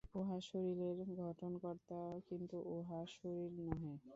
[0.15, 3.93] উহা শরীরের গঠনকর্তা, কিন্তু উহা শরীর নহে।